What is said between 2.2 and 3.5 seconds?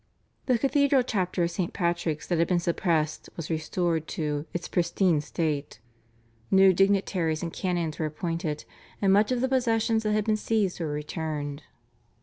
that had been suppressed